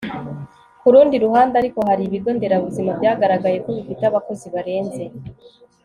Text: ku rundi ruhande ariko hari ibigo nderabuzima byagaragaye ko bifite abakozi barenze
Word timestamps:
ku 0.81 0.87
rundi 0.93 1.15
ruhande 1.25 1.55
ariko 1.61 1.79
hari 1.89 2.01
ibigo 2.07 2.29
nderabuzima 2.37 2.91
byagaragaye 2.99 3.57
ko 3.63 3.69
bifite 3.77 4.01
abakozi 4.05 4.45
barenze 4.53 5.03